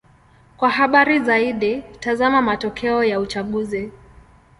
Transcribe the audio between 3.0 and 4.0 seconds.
ya uchaguzi.